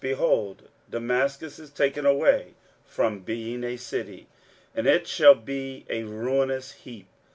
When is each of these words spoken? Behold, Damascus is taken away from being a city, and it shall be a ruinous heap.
Behold, 0.03 0.63
Damascus 0.89 1.59
is 1.59 1.69
taken 1.69 2.07
away 2.07 2.55
from 2.87 3.19
being 3.19 3.63
a 3.63 3.77
city, 3.77 4.25
and 4.73 4.87
it 4.87 5.05
shall 5.05 5.35
be 5.35 5.85
a 5.91 6.01
ruinous 6.05 6.71
heap. 6.71 7.05